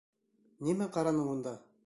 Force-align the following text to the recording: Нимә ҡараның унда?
Нимә 0.69 0.89
ҡараның 0.97 1.29
унда? 1.37 1.57